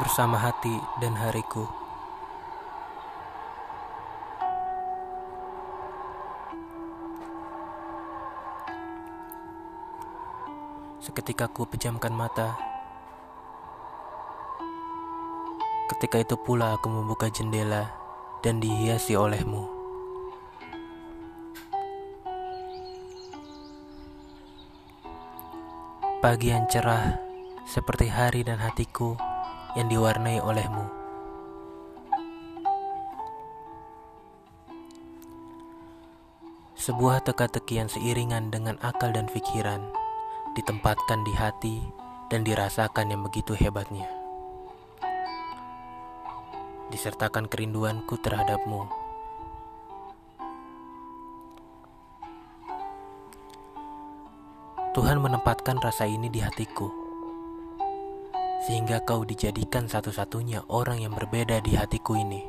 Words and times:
bersama 0.00 0.40
hati 0.40 0.72
dan 1.04 1.12
hariku. 1.12 1.68
Seketika 11.04 11.52
ku 11.52 11.68
pejamkan 11.68 12.16
mata. 12.16 12.56
Ketika 15.92 16.16
itu 16.16 16.40
pula 16.40 16.80
aku 16.80 16.88
membuka 16.88 17.28
jendela 17.28 17.92
dan 18.40 18.56
dihiasi 18.56 19.20
olehmu. 19.20 19.68
Pagi 26.24 26.52
yang 26.52 26.64
cerah 26.68 27.16
seperti 27.68 28.08
hari 28.08 28.44
dan 28.44 28.60
hatiku 28.60 29.29
yang 29.78 29.86
diwarnai 29.86 30.42
olehmu. 30.42 30.86
Sebuah 36.80 37.20
teka-teki 37.22 37.76
yang 37.76 37.90
seiringan 37.92 38.48
dengan 38.48 38.80
akal 38.80 39.12
dan 39.12 39.28
pikiran 39.28 39.84
ditempatkan 40.56 41.22
di 41.28 41.32
hati 41.36 41.76
dan 42.32 42.40
dirasakan 42.40 43.12
yang 43.12 43.22
begitu 43.22 43.52
hebatnya. 43.52 44.08
Disertakan 46.88 47.46
kerinduanku 47.46 48.18
terhadapmu. 48.18 48.88
Tuhan 54.90 55.22
menempatkan 55.22 55.78
rasa 55.78 56.10
ini 56.10 56.26
di 56.26 56.42
hatiku 56.42 56.99
sehingga 58.64 59.00
kau 59.08 59.24
dijadikan 59.24 59.88
satu-satunya 59.88 60.68
orang 60.68 61.00
yang 61.00 61.16
berbeda 61.16 61.64
di 61.64 61.76
hatiku 61.78 62.18
ini. 62.18 62.44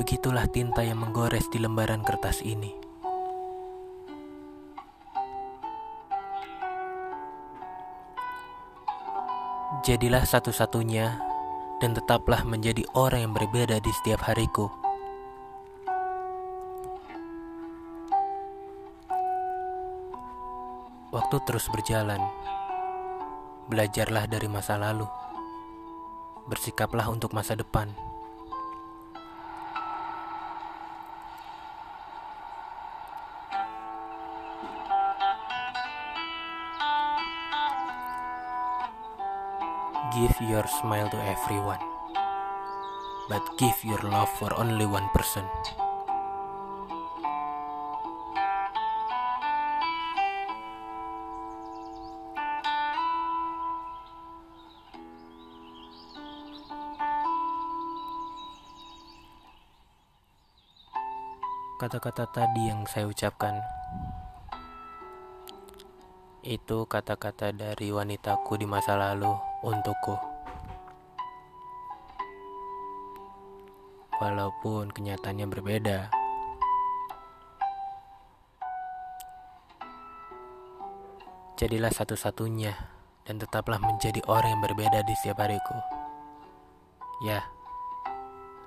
Begitulah 0.00 0.48
tinta 0.48 0.80
yang 0.80 0.96
menggores 0.96 1.44
di 1.52 1.60
lembaran 1.60 2.00
kertas 2.00 2.40
ini. 2.40 2.72
Jadilah 9.84 10.24
satu-satunya 10.24 11.20
dan 11.84 11.96
tetaplah 11.96 12.44
menjadi 12.48 12.84
orang 12.96 13.28
yang 13.28 13.34
berbeda 13.36 13.76
di 13.80 13.90
setiap 14.00 14.24
hariku. 14.24 14.79
Waktu 21.10 21.42
terus 21.42 21.66
berjalan. 21.66 22.22
Belajarlah 23.66 24.30
dari 24.30 24.46
masa 24.46 24.78
lalu. 24.78 25.10
Bersikaplah 26.46 27.10
untuk 27.10 27.34
masa 27.34 27.58
depan. 27.58 27.90
Give 40.14 40.38
your 40.46 40.66
smile 40.78 41.10
to 41.10 41.18
everyone, 41.26 41.82
but 43.26 43.42
give 43.58 43.78
your 43.82 44.02
love 44.06 44.30
for 44.38 44.50
only 44.58 44.86
one 44.86 45.06
person. 45.14 45.46
Kata-kata 61.80 62.28
tadi 62.28 62.68
yang 62.68 62.84
saya 62.84 63.08
ucapkan 63.08 63.56
itu 66.44 66.84
kata-kata 66.84 67.56
dari 67.56 67.88
wanitaku 67.88 68.60
di 68.60 68.68
masa 68.68 69.00
lalu 69.00 69.32
untukku. 69.64 70.12
Walaupun 74.20 74.92
kenyataannya 74.92 75.48
berbeda. 75.48 75.98
Jadilah 81.56 81.92
satu-satunya 81.96 82.76
dan 83.24 83.40
tetaplah 83.40 83.80
menjadi 83.80 84.20
orang 84.28 84.52
yang 84.52 84.62
berbeda 84.68 85.00
di 85.08 85.16
setiap 85.16 85.48
hariku. 85.48 85.80
Ya, 87.24 87.40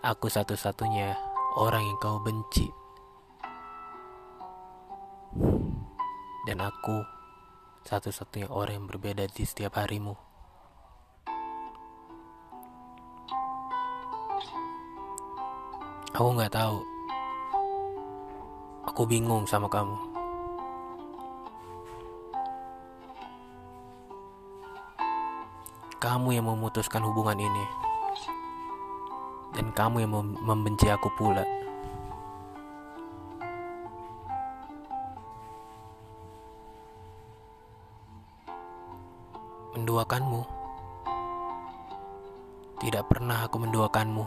aku 0.00 0.32
satu-satunya 0.32 1.12
orang 1.60 1.84
yang 1.84 2.00
kau 2.00 2.16
benci. 2.24 2.83
Dan 6.44 6.60
aku 6.60 7.00
satu-satunya 7.84 8.48
orang 8.52 8.84
yang 8.84 8.86
berbeda 8.88 9.28
di 9.28 9.44
setiap 9.44 9.80
harimu. 9.80 10.16
Aku 16.14 16.30
nggak 16.30 16.54
tahu. 16.54 16.78
Aku 18.86 19.02
bingung 19.08 19.48
sama 19.50 19.66
kamu. 19.66 19.96
Kamu 25.98 26.28
yang 26.36 26.46
memutuskan 26.46 27.02
hubungan 27.02 27.40
ini. 27.40 27.64
Dan 29.56 29.74
kamu 29.74 30.06
yang 30.06 30.12
membenci 30.44 30.86
aku 30.92 31.10
pula. 31.18 31.42
Menduakanmu. 39.94 40.42
Tidak 42.82 43.04
pernah 43.06 43.46
aku 43.46 43.62
menduakanmu. 43.62 44.26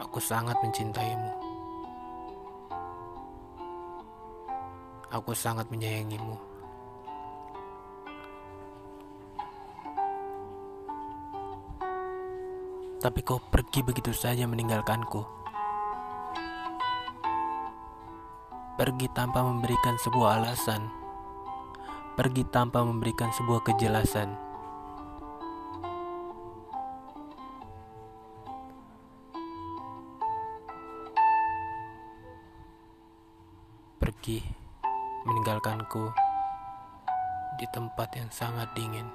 Aku 0.00 0.16
sangat 0.24 0.56
mencintaimu. 0.64 1.28
Aku 5.12 5.36
sangat 5.36 5.68
menyayangimu. 5.68 6.40
Tapi 13.04 13.20
kau 13.20 13.36
pergi 13.52 13.84
begitu 13.84 14.16
saja 14.16 14.48
meninggalkanku. 14.48 15.41
Pergi 18.82 19.06
tanpa 19.14 19.46
memberikan 19.46 19.94
sebuah 19.94 20.42
alasan, 20.42 20.90
pergi 22.18 22.42
tanpa 22.50 22.82
memberikan 22.82 23.30
sebuah 23.30 23.62
kejelasan. 23.62 24.34
Pergi 34.02 34.42
meninggalkanku 35.30 36.10
di 37.62 37.66
tempat 37.70 38.10
yang 38.18 38.34
sangat 38.34 38.66
dingin, 38.74 39.06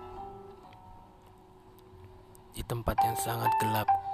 di 2.55 2.63
tempat 2.63 2.95
yang 3.03 3.19
sangat 3.19 3.51
gelap. 3.59 4.06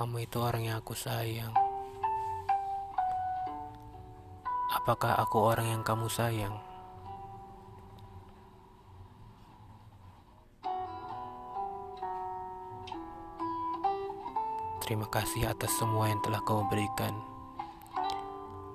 Kamu 0.00 0.16
itu 0.24 0.40
orang 0.40 0.64
yang 0.64 0.80
aku 0.80 0.96
sayang. 0.96 1.52
Apakah 4.72 5.12
aku 5.20 5.44
orang 5.44 5.76
yang 5.76 5.82
kamu 5.84 6.08
sayang? 6.08 6.56
Terima 14.80 15.04
kasih 15.12 15.52
atas 15.52 15.68
semua 15.76 16.08
yang 16.08 16.24
telah 16.24 16.40
kau 16.48 16.64
berikan. 16.72 17.12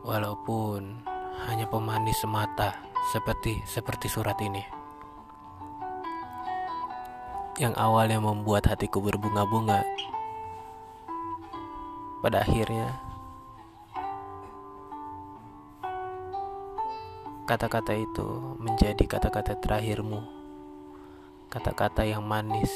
Walaupun 0.06 1.10
hanya 1.50 1.66
pemanis 1.66 2.22
semata 2.22 2.78
seperti 3.10 3.66
seperti 3.66 4.14
surat 4.14 4.38
ini. 4.46 4.62
Yang 7.58 7.74
awalnya 7.82 8.22
membuat 8.22 8.70
hatiku 8.70 9.02
berbunga-bunga 9.02 9.95
pada 12.26 12.42
akhirnya 12.42 12.90
kata-kata 17.46 17.94
itu 17.94 18.58
menjadi 18.58 19.06
kata-kata 19.06 19.54
terakhirmu, 19.62 20.26
kata-kata 21.54 22.02
yang 22.02 22.26
manis 22.26 22.74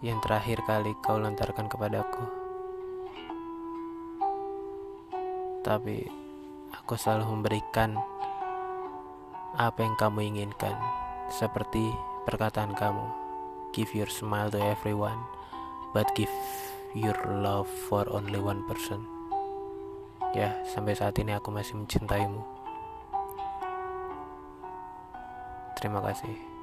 yang 0.00 0.16
terakhir 0.24 0.64
kali 0.64 0.96
kau 1.04 1.20
lontarkan 1.20 1.68
kepadaku. 1.68 2.24
Tapi 5.60 6.08
aku 6.72 6.96
selalu 6.96 7.28
memberikan 7.28 8.00
apa 9.60 9.84
yang 9.84 10.00
kamu 10.00 10.32
inginkan, 10.32 10.80
seperti 11.28 11.92
perkataan 12.24 12.72
kamu. 12.72 13.04
Give 13.76 13.92
your 13.92 14.08
smile 14.08 14.48
to 14.48 14.60
everyone, 14.60 15.20
but 15.94 16.10
give 16.18 16.34
your 16.92 17.14
love 17.40 17.70
for 17.88 18.02
only 18.10 18.42
one 18.42 18.60
person. 18.66 19.06
Ya, 20.34 20.50
sampai 20.66 20.98
saat 20.98 21.14
ini 21.22 21.38
aku 21.38 21.54
masih 21.54 21.78
mencintaimu. 21.78 22.42
Terima 25.78 26.02
kasih. 26.02 26.53